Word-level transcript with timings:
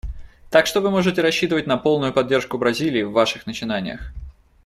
Так 0.49 0.65
что 0.65 0.81
вы 0.81 0.89
можете 0.89 1.21
рассчитывать 1.21 1.67
на 1.67 1.77
полную 1.77 2.11
поддержку 2.11 2.57
Бразилии 2.57 3.03
в 3.03 3.11
ваших 3.11 3.45
начинаниях. 3.45 4.13